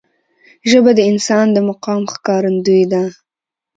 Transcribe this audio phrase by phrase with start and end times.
[0.69, 3.03] ژبه د انسان د مقام ښکارندوی ده